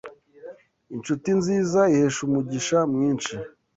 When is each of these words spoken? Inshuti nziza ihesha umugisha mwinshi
Inshuti 0.95 1.29
nziza 1.39 1.81
ihesha 1.93 2.19
umugisha 2.27 2.77
mwinshi 2.93 3.35